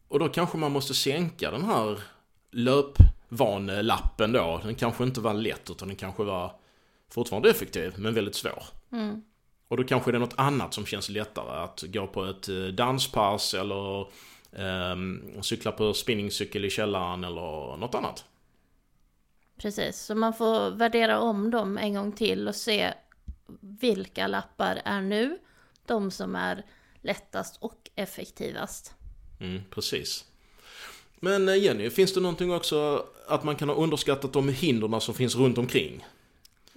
och 0.07 0.19
då 0.19 0.29
kanske 0.29 0.57
man 0.57 0.71
måste 0.71 0.93
sänka 0.93 1.51
den 1.51 1.65
här 1.65 1.99
löpvanelappen 2.51 4.31
då. 4.31 4.61
Den 4.63 4.75
kanske 4.75 5.03
inte 5.03 5.21
var 5.21 5.33
lätt 5.33 5.69
utan 5.69 5.87
den 5.87 5.97
kanske 5.97 6.23
var 6.23 6.51
fortfarande 7.09 7.49
effektiv 7.49 7.93
men 7.97 8.13
väldigt 8.13 8.35
svår. 8.35 8.63
Mm. 8.91 9.23
Och 9.69 9.77
då 9.77 9.83
kanske 9.83 10.11
det 10.11 10.17
är 10.17 10.19
något 10.19 10.33
annat 10.37 10.73
som 10.73 10.85
känns 10.85 11.09
lättare. 11.09 11.63
Att 11.63 11.83
gå 11.87 12.07
på 12.07 12.25
ett 12.25 12.49
eh, 12.49 12.55
danspass 12.55 13.53
eller 13.53 13.99
eh, 14.51 14.95
cykla 15.41 15.71
på 15.71 15.93
spinningcykel 15.93 16.65
i 16.65 16.69
källaren 16.69 17.23
eller 17.23 17.77
något 17.77 17.95
annat. 17.95 18.25
Precis, 19.57 19.99
så 19.99 20.15
man 20.15 20.33
får 20.33 20.71
värdera 20.71 21.19
om 21.19 21.51
dem 21.51 21.77
en 21.77 21.93
gång 21.93 22.11
till 22.11 22.47
och 22.47 22.55
se 22.55 22.93
vilka 23.59 24.27
lappar 24.27 24.81
är 24.85 25.01
nu 25.01 25.37
de 25.85 26.11
som 26.11 26.35
är 26.35 26.65
lättast 27.01 27.57
och 27.59 27.89
effektivast. 27.95 28.93
Mm, 29.39 29.61
precis. 29.69 30.25
Men 31.19 31.49
eh, 31.49 31.63
Jenny, 31.63 31.89
finns 31.89 32.13
det 32.13 32.19
någonting 32.19 32.53
också 32.53 33.05
att 33.27 33.43
man 33.43 33.55
kan 33.55 33.69
ha 33.69 33.75
underskattat 33.75 34.33
de 34.33 34.49
hindren 34.49 35.01
som 35.01 35.13
finns 35.13 35.35
runt 35.35 35.57
omkring? 35.57 36.05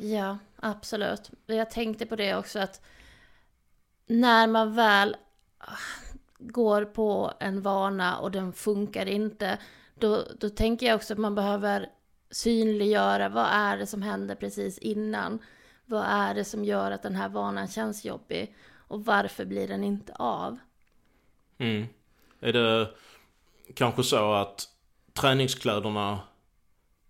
Ja, 0.03 0.39
absolut. 0.57 1.31
Jag 1.47 1.71
tänkte 1.71 2.07
på 2.07 2.17
det 2.17 2.37
också 2.37 2.59
att 2.59 2.81
när 4.07 4.47
man 4.47 4.75
väl 4.75 5.17
ah, 5.59 5.77
går 6.39 6.85
på 6.85 7.33
en 7.41 7.63
vana 7.63 8.19
och 8.19 8.31
den 8.31 8.53
funkar 8.53 9.07
inte, 9.07 9.59
då, 9.95 10.25
då 10.41 10.49
tänker 10.49 10.87
jag 10.87 10.97
också 10.97 11.13
att 11.13 11.19
man 11.19 11.35
behöver 11.35 11.89
synliggöra 12.31 13.29
vad 13.29 13.47
är 13.51 13.77
det 13.77 13.87
som 13.87 14.03
händer 14.03 14.35
precis 14.35 14.79
innan. 14.79 15.39
Vad 15.85 16.05
är 16.05 16.35
det 16.35 16.45
som 16.45 16.65
gör 16.65 16.91
att 16.91 17.03
den 17.03 17.17
här 17.17 17.29
vanan 17.29 17.69
känns 17.69 18.05
jobbig? 18.05 18.55
Och 18.75 19.05
varför 19.05 19.45
blir 19.45 19.69
den 19.69 19.85
inte 19.85 20.13
av? 20.15 20.59
Mm. 21.59 21.87
Är 22.41 22.53
det 22.53 22.91
kanske 23.75 24.03
så 24.03 24.33
att 24.33 24.69
träningskläderna, 25.13 26.21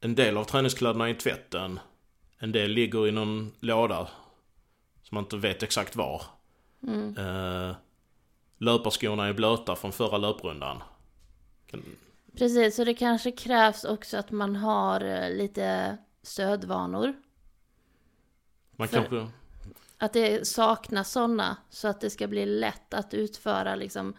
en 0.00 0.14
del 0.14 0.36
av 0.36 0.44
träningskläderna 0.44 1.08
är 1.08 1.12
i 1.12 1.14
tvätten, 1.14 1.80
en 2.42 2.52
del 2.52 2.70
ligger 2.70 3.08
i 3.08 3.12
någon 3.12 3.52
låda 3.60 4.08
som 5.02 5.14
man 5.14 5.24
inte 5.24 5.36
vet 5.36 5.62
exakt 5.62 5.96
var. 5.96 6.22
Mm. 6.86 7.16
Eh, 7.16 7.76
löparskorna 8.58 9.26
är 9.26 9.32
blöta 9.32 9.76
från 9.76 9.92
förra 9.92 10.18
löprundan. 10.18 10.82
Kan... 11.66 11.84
Precis, 12.38 12.76
så 12.76 12.84
det 12.84 12.94
kanske 12.94 13.32
krävs 13.32 13.84
också 13.84 14.16
att 14.16 14.30
man 14.30 14.56
har 14.56 15.00
eh, 15.00 15.30
lite 15.30 15.98
stödvanor. 16.22 17.14
Man 18.76 18.88
För- 18.88 18.96
kanske... 18.96 19.28
Att 19.98 20.12
det 20.12 20.48
saknas 20.48 21.12
sådana 21.12 21.56
så 21.70 21.88
att 21.88 22.00
det 22.00 22.10
ska 22.10 22.28
bli 22.28 22.46
lätt 22.46 22.94
att 22.94 23.14
utföra 23.14 23.74
liksom 23.74 24.14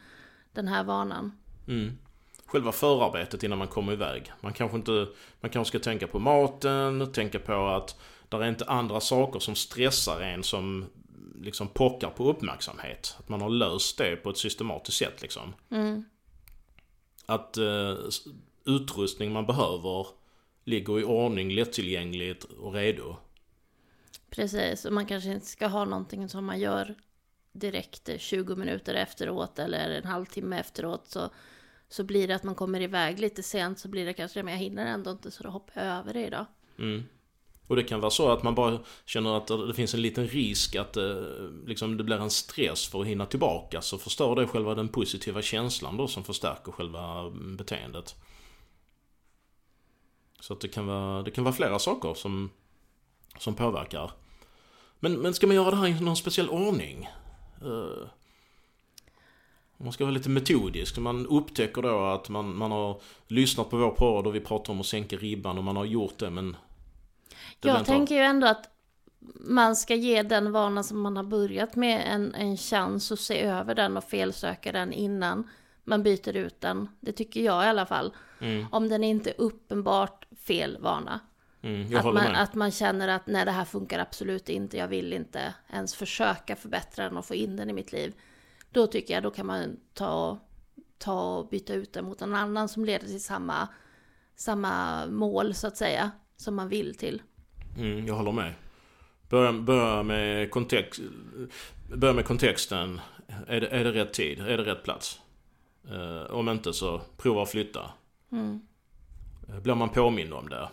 den 0.51 0.67
här 0.67 0.83
vanan. 0.83 1.31
Mm. 1.67 1.97
Själva 2.45 2.71
förarbetet 2.71 3.43
innan 3.43 3.57
man 3.57 3.67
kommer 3.67 3.93
iväg. 3.93 4.31
Man 4.41 4.53
kanske 4.53 4.77
inte... 4.77 5.07
Man 5.41 5.51
kanske 5.51 5.69
ska 5.69 5.83
tänka 5.83 6.07
på 6.07 6.19
maten, 6.19 7.11
tänka 7.13 7.39
på 7.39 7.67
att 7.67 7.95
det 8.39 8.45
är 8.45 8.49
inte 8.49 8.65
andra 8.65 8.99
saker 8.99 9.39
som 9.39 9.55
stressar 9.55 10.21
en 10.21 10.43
som 10.43 10.85
liksom 11.41 11.67
pockar 11.67 12.09
på 12.09 12.29
uppmärksamhet. 12.29 13.15
Att 13.19 13.29
man 13.29 13.41
har 13.41 13.49
löst 13.49 13.97
det 13.97 14.15
på 14.15 14.29
ett 14.29 14.37
systematiskt 14.37 14.97
sätt 14.97 15.21
liksom. 15.21 15.53
Mm. 15.69 16.03
Att 17.25 17.57
eh, 17.57 17.95
utrustning 18.65 19.31
man 19.31 19.45
behöver 19.45 20.07
ligger 20.63 20.99
i 20.99 21.03
ordning, 21.03 21.51
lättillgängligt 21.51 22.43
och 22.43 22.73
redo. 22.73 23.15
Precis, 24.29 24.85
och 24.85 24.93
man 24.93 25.05
kanske 25.05 25.31
inte 25.31 25.45
ska 25.45 25.67
ha 25.67 25.85
någonting 25.85 26.29
som 26.29 26.45
man 26.45 26.59
gör 26.59 26.95
direkt 27.51 28.09
eh, 28.09 28.17
20 28.17 28.55
minuter 28.55 28.93
efteråt 28.93 29.59
eller 29.59 29.89
en 29.89 30.05
halvtimme 30.05 30.59
efteråt. 30.59 31.07
Så, 31.07 31.29
så 31.89 32.03
blir 32.03 32.27
det 32.27 32.35
att 32.35 32.43
man 32.43 32.55
kommer 32.55 32.81
iväg 32.81 33.19
lite 33.19 33.43
sent 33.43 33.79
så 33.79 33.87
blir 33.87 34.05
det 34.05 34.13
kanske, 34.13 34.43
men 34.43 34.53
jag 34.53 34.59
hinner 34.59 34.85
ändå 34.85 35.11
inte 35.11 35.31
så 35.31 35.43
då 35.43 35.49
hoppar 35.49 35.85
jag 35.85 35.95
över 35.95 36.13
det 36.13 36.25
idag. 36.27 36.45
Mm. 36.79 37.03
Och 37.73 37.77
det 37.77 37.83
kan 37.83 37.99
vara 37.99 38.11
så 38.11 38.31
att 38.31 38.43
man 38.43 38.55
bara 38.55 38.79
känner 39.05 39.37
att 39.37 39.47
det 39.47 39.73
finns 39.73 39.93
en 39.93 40.01
liten 40.01 40.27
risk 40.27 40.75
att 40.75 40.97
eh, 40.97 41.23
liksom 41.65 41.97
det 41.97 42.03
blir 42.03 42.21
en 42.21 42.29
stress 42.29 42.87
för 42.87 43.01
att 43.01 43.07
hinna 43.07 43.25
tillbaka. 43.25 43.81
Så 43.81 43.97
förstör 43.97 44.35
det 44.35 44.47
själva 44.47 44.75
den 44.75 44.87
positiva 44.87 45.41
känslan 45.41 45.97
då 45.97 46.07
som 46.07 46.23
förstärker 46.23 46.71
själva 46.71 47.19
mm, 47.19 47.57
beteendet. 47.57 48.15
Så 50.39 50.53
att 50.53 50.61
det 50.61 50.67
kan 50.67 50.87
vara, 50.87 51.21
det 51.23 51.31
kan 51.31 51.43
vara 51.43 51.53
flera 51.53 51.79
saker 51.79 52.13
som, 52.13 52.49
som 53.39 53.55
påverkar. 53.55 54.11
Men, 54.99 55.13
men 55.13 55.33
ska 55.33 55.47
man 55.47 55.55
göra 55.55 55.71
det 55.71 55.77
här 55.77 55.87
i 55.87 55.99
någon 56.01 56.15
speciell 56.15 56.49
ordning? 56.49 57.09
Eh, 57.61 58.07
om 59.77 59.85
man 59.85 59.93
ska 59.93 60.03
vara 60.03 60.13
lite 60.13 60.29
metodisk. 60.29 60.97
Man 60.97 61.27
upptäcker 61.27 61.81
då 61.81 62.05
att 62.05 62.29
man, 62.29 62.57
man 62.57 62.71
har 62.71 63.01
lyssnat 63.27 63.69
på 63.69 63.77
vår 63.77 63.91
podd 63.91 64.27
och 64.27 64.35
vi 64.35 64.39
pratar 64.39 64.73
om 64.73 64.79
att 64.79 64.85
sänka 64.85 65.15
ribban 65.15 65.57
och 65.57 65.63
man 65.63 65.77
har 65.77 65.85
gjort 65.85 66.17
det 66.17 66.29
men... 66.29 66.55
Jag 67.61 67.85
tänker 67.85 68.15
ju 68.15 68.21
ändå 68.21 68.47
att 68.47 68.69
man 69.35 69.75
ska 69.75 69.95
ge 69.95 70.23
den 70.23 70.51
vana 70.51 70.83
som 70.83 71.01
man 71.01 71.15
har 71.17 71.23
börjat 71.23 71.75
med 71.75 72.03
en, 72.13 72.35
en 72.35 72.57
chans 72.57 73.11
att 73.11 73.19
se 73.19 73.41
över 73.41 73.75
den 73.75 73.97
och 73.97 74.03
felsöka 74.03 74.71
den 74.71 74.93
innan 74.93 75.49
man 75.83 76.03
byter 76.03 76.35
ut 76.37 76.61
den. 76.61 76.89
Det 76.99 77.11
tycker 77.11 77.41
jag 77.41 77.63
i 77.65 77.67
alla 77.67 77.85
fall. 77.85 78.13
Mm, 78.39 78.65
Om 78.71 78.89
den 78.89 79.03
inte 79.03 79.29
är 79.29 79.41
uppenbart 79.41 80.27
fel 80.37 80.77
vana. 80.81 81.19
mm, 81.61 81.95
Att 81.97 82.05
man, 82.05 82.35
att 82.35 82.55
man 82.55 82.71
känner 82.71 83.07
att 83.07 83.27
nej 83.27 83.45
det 83.45 83.51
här 83.51 83.65
funkar 83.65 83.99
absolut 83.99 84.49
inte, 84.49 84.77
jag 84.77 84.87
vill 84.87 85.13
inte 85.13 85.53
ens 85.73 85.95
försöka 85.95 86.55
förbättra 86.55 87.03
den 87.05 87.17
och 87.17 87.25
få 87.25 87.35
in 87.35 87.55
den 87.55 87.69
i 87.69 87.73
mitt 87.73 87.91
liv. 87.91 88.13
Då 88.71 88.87
tycker 88.87 89.13
jag 89.13 89.23
då 89.23 89.31
kan 89.31 89.45
man 89.45 89.77
ta, 89.93 90.39
ta 90.97 91.37
och 91.37 91.49
byta 91.49 91.73
ut 91.73 91.93
den 91.93 92.05
mot 92.05 92.21
en 92.21 92.35
annan 92.35 92.69
som 92.69 92.85
leder 92.85 93.07
till 93.07 93.23
samma, 93.23 93.67
samma 94.35 95.05
mål 95.05 95.53
så 95.55 95.67
att 95.67 95.77
säga. 95.77 96.11
Som 96.37 96.55
man 96.55 96.69
vill 96.69 96.95
till. 96.95 97.21
Mm, 97.77 98.07
jag 98.07 98.13
håller 98.15 98.31
med. 98.31 98.53
Börja, 99.29 99.53
börja, 99.53 100.03
med 100.03 100.51
kontext, 100.51 101.01
börja 101.95 102.13
med 102.13 102.25
kontexten. 102.25 103.01
Är 103.47 103.61
det, 103.61 103.67
är 103.67 103.83
det 103.83 103.91
rätt 103.91 104.13
tid? 104.13 104.39
Är 104.39 104.57
det 104.57 104.63
rätt 104.63 104.83
plats? 104.83 105.19
Eh, 105.89 106.33
om 106.33 106.49
inte 106.49 106.73
så 106.73 107.01
prova 107.17 107.41
att 107.41 107.49
flytta. 107.49 107.91
Mm. 108.31 108.61
Eh, 109.49 109.59
Blir 109.59 109.75
man 109.75 109.89
påmind 109.89 110.33
om 110.33 110.49
det? 110.49 110.69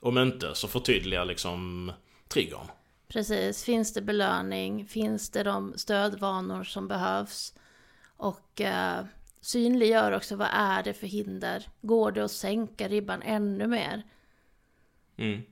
Om 0.00 0.18
inte 0.18 0.54
så 0.54 0.68
förtydliga 0.68 1.24
liksom 1.24 1.92
triggern. 2.28 2.66
Precis, 3.08 3.64
finns 3.64 3.94
det 3.94 4.02
belöning? 4.02 4.86
Finns 4.86 5.30
det 5.30 5.42
de 5.42 5.72
stödvanor 5.76 6.64
som 6.64 6.88
behövs? 6.88 7.54
Och 8.16 8.60
eh, 8.60 9.04
synliggör 9.40 10.12
också 10.12 10.36
vad 10.36 10.48
är 10.52 10.82
det 10.82 10.94
för 10.94 11.06
hinder? 11.06 11.68
Går 11.80 12.12
det 12.12 12.24
att 12.24 12.30
sänka 12.30 12.88
ribban 12.88 13.22
ännu 13.22 13.66
mer? 13.66 14.02
Mm. 15.22 15.42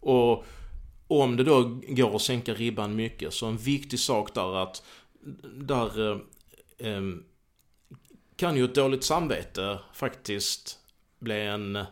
Och 0.00 0.44
om 1.06 1.36
det 1.36 1.44
då 1.44 1.80
går 1.88 2.16
att 2.16 2.22
sänka 2.22 2.54
ribban 2.54 2.96
mycket 2.96 3.34
så 3.34 3.46
en 3.46 3.56
viktig 3.56 3.98
sak 3.98 4.34
där 4.34 4.56
att 4.56 4.82
där 5.44 6.12
eh, 6.78 7.00
kan 8.36 8.56
ju 8.56 8.64
ett 8.64 8.74
dåligt 8.74 9.04
samvete 9.04 9.78
faktiskt 9.92 10.78
bli 11.18 11.40
en... 11.40 11.76
Eh, 11.76 11.86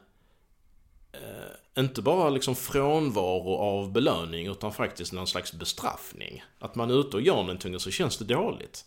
inte 1.78 2.02
bara 2.02 2.30
liksom 2.30 2.56
frånvaro 2.56 3.56
av 3.56 3.92
belöning 3.92 4.46
utan 4.46 4.72
faktiskt 4.72 5.12
någon 5.12 5.26
slags 5.26 5.52
bestraffning. 5.52 6.44
Att 6.58 6.74
man 6.74 6.90
är 6.90 7.00
ute 7.00 7.16
och 7.16 7.22
gör 7.22 7.36
någonting 7.36 7.74
och 7.74 7.82
så 7.82 7.90
känns 7.90 8.18
det 8.18 8.24
dåligt. 8.24 8.84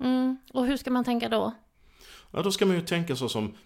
Mm. 0.00 0.36
Och 0.52 0.66
hur 0.66 0.76
ska 0.76 0.90
man 0.90 1.04
tänka 1.04 1.28
då? 1.28 1.52
Ja, 2.30 2.42
då 2.42 2.52
ska 2.52 2.66
man 2.66 2.76
ju 2.76 2.82
tänka 2.82 3.16
så 3.16 3.28
som 3.28 3.56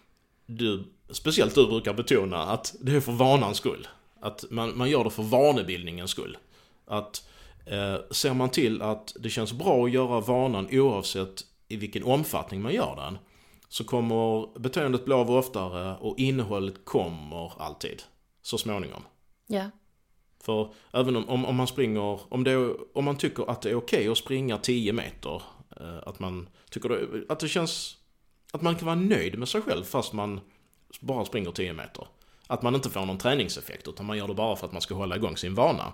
du, 0.49 0.85
speciellt 1.11 1.55
du 1.55 1.67
brukar 1.67 1.95
betona, 1.95 2.43
att 2.43 2.75
det 2.81 2.97
är 2.97 3.01
för 3.01 3.13
vanans 3.13 3.57
skull. 3.57 3.89
Att 4.21 4.45
man, 4.51 4.79
man 4.79 4.91
gör 4.91 5.05
det 5.05 5.11
för 5.11 5.23
vanebildningens 5.23 6.11
skull. 6.11 6.39
Att 6.87 7.29
eh, 7.67 7.97
ser 8.11 8.35
man 8.35 8.49
till 8.49 8.83
att 8.83 9.17
det 9.21 9.31
känns 9.31 9.53
bra 9.53 9.85
att 9.85 9.93
göra 9.93 10.21
vanan 10.21 10.69
oavsett 10.73 11.45
i 11.69 11.77
vilken 11.77 12.05
omfattning 12.05 12.63
man 12.63 12.75
gör 12.75 12.97
den, 12.97 13.19
så 13.69 13.85
kommer 13.85 14.59
beteendet 14.59 15.05
bli 15.05 15.15
av 15.15 15.31
oftare 15.31 15.97
och 15.97 16.19
innehållet 16.19 16.85
kommer 16.85 17.63
alltid. 17.63 18.03
Så 18.43 18.59
småningom. 18.59 19.03
Ja. 19.47 19.71
För 20.41 20.73
även 20.93 21.17
om, 21.17 21.29
om, 21.29 21.45
om 21.45 21.57
man 21.57 21.67
springer, 21.67 22.21
om, 22.35 22.45
det, 22.45 22.75
om 22.95 23.05
man 23.05 23.17
tycker 23.17 23.51
att 23.51 23.63
det 23.63 23.71
är 23.71 23.75
okej 23.75 23.99
okay 23.99 24.13
att 24.13 24.19
springa 24.19 24.59
10 24.59 24.93
meter, 24.93 25.43
eh, 25.81 25.99
att 26.07 26.19
man 26.19 26.49
tycker 26.71 26.89
det, 26.89 27.25
att 27.29 27.41
det 27.41 27.49
känns, 27.49 27.97
att 28.53 28.63
man 28.63 28.77
kan 28.77 28.87
vara 28.87 28.97
nöjd 28.97 29.39
med 29.39 29.49
sig 29.49 29.63
själv 29.63 29.85
fast 29.85 30.13
man 30.13 30.41
bara 31.01 31.25
springer 31.25 31.51
10 31.51 31.73
meter. 31.73 32.07
Att 32.47 32.63
man 32.63 32.75
inte 32.75 32.91
får 32.91 33.07
någon 33.07 33.19
träningseffekt 33.19 33.89
utan 33.89 34.07
man 34.07 34.19
gör 34.19 34.29
det 34.29 34.35
bara 34.35 34.57
för 34.57 34.67
att 34.67 34.73
man 34.73 34.83
ska 34.83 34.95
hålla 34.95 35.17
igång 35.17 35.37
sin 35.37 35.55
vana. 35.55 35.93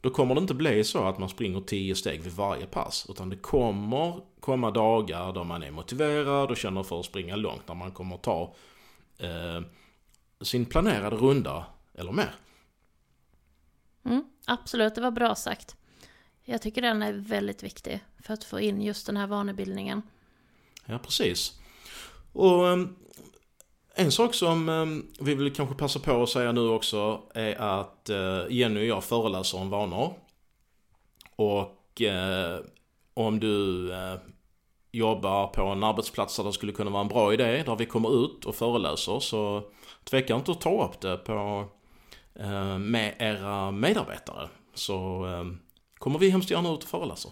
Då 0.00 0.10
kommer 0.10 0.34
det 0.34 0.40
inte 0.40 0.54
bli 0.54 0.84
så 0.84 1.04
att 1.04 1.18
man 1.18 1.28
springer 1.28 1.60
10 1.60 1.94
steg 1.94 2.22
vid 2.22 2.32
varje 2.32 2.66
pass. 2.66 3.06
Utan 3.08 3.30
det 3.30 3.36
kommer 3.36 4.20
komma 4.40 4.70
dagar 4.70 5.32
då 5.32 5.44
man 5.44 5.62
är 5.62 5.70
motiverad 5.70 6.50
och 6.50 6.56
känner 6.56 6.82
för 6.82 7.00
att 7.00 7.06
springa 7.06 7.36
långt. 7.36 7.68
När 7.68 7.74
man 7.74 7.92
kommer 7.92 8.16
ta 8.16 8.54
eh, 9.18 9.60
sin 10.40 10.66
planerade 10.66 11.16
runda 11.16 11.66
eller 11.94 12.12
mer. 12.12 12.34
Mm, 14.04 14.24
absolut, 14.46 14.94
det 14.94 15.00
var 15.00 15.10
bra 15.10 15.34
sagt. 15.34 15.76
Jag 16.44 16.62
tycker 16.62 16.82
den 16.82 17.02
är 17.02 17.12
väldigt 17.12 17.62
viktig 17.62 18.00
för 18.18 18.34
att 18.34 18.44
få 18.44 18.60
in 18.60 18.82
just 18.82 19.06
den 19.06 19.16
här 19.16 19.26
vanebildningen. 19.26 20.02
Ja, 20.86 20.98
precis. 20.98 21.60
Och 22.34 22.68
ehm, 22.68 22.96
en 23.94 24.12
sak 24.12 24.34
som 24.34 24.68
ehm, 24.68 25.06
vi 25.20 25.34
vill 25.34 25.54
kanske 25.54 25.74
passa 25.74 25.98
på 25.98 26.22
att 26.22 26.28
säga 26.28 26.52
nu 26.52 26.68
också 26.68 27.22
är 27.34 27.60
att 27.60 28.10
eh, 28.10 28.42
Jenny 28.50 28.80
och 28.80 28.84
jag 28.84 29.04
föreläser 29.04 29.58
om 29.58 29.70
vanor. 29.70 30.14
Och 31.36 32.02
eh, 32.02 32.60
om 33.14 33.40
du 33.40 33.92
eh, 33.92 34.14
jobbar 34.92 35.46
på 35.46 35.62
en 35.62 35.84
arbetsplats 35.84 36.36
där 36.36 36.44
det 36.44 36.52
skulle 36.52 36.72
kunna 36.72 36.90
vara 36.90 37.02
en 37.02 37.08
bra 37.08 37.32
idé, 37.32 37.62
där 37.66 37.76
vi 37.76 37.86
kommer 37.86 38.24
ut 38.24 38.44
och 38.44 38.54
föreläser, 38.54 39.20
så 39.20 39.62
tveka 40.04 40.34
inte 40.34 40.50
att 40.50 40.60
ta 40.60 40.84
upp 40.84 41.00
det 41.00 41.16
på, 41.16 41.68
med 42.78 43.14
era 43.18 43.70
medarbetare. 43.70 44.48
Så 44.74 45.24
ehm, 45.24 45.60
kommer 45.98 46.18
vi 46.18 46.30
hemskt 46.30 46.50
gärna 46.50 46.72
ut 46.72 46.82
och 46.82 46.88
föreläser. 46.88 47.30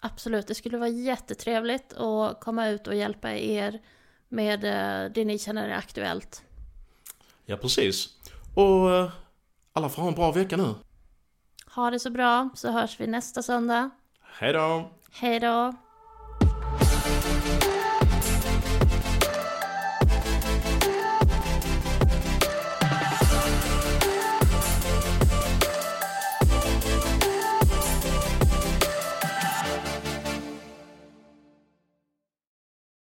Absolut, 0.00 0.46
det 0.46 0.54
skulle 0.54 0.78
vara 0.78 0.88
jättetrevligt 0.88 1.92
att 1.92 2.40
komma 2.40 2.68
ut 2.68 2.86
och 2.86 2.94
hjälpa 2.94 3.32
er 3.32 3.80
med 4.28 4.64
eh, 4.64 5.12
det 5.12 5.24
ni 5.24 5.38
känner 5.38 5.68
är 5.68 5.74
aktuellt. 5.74 6.42
Ja, 7.46 7.56
precis. 7.56 8.08
Och 8.54 8.94
eh, 8.94 9.10
alla 9.72 9.88
får 9.88 10.02
ha 10.02 10.08
en 10.08 10.14
bra 10.14 10.32
vecka 10.32 10.56
nu. 10.56 10.74
Ha 11.74 11.90
det 11.90 12.00
så 12.00 12.10
bra, 12.10 12.48
så 12.54 12.70
hörs 12.70 13.00
vi 13.00 13.06
nästa 13.06 13.42
söndag. 13.42 13.90
Hej 14.20 14.52
då! 14.52 14.90
Hej 15.10 15.40
då! 15.40 15.74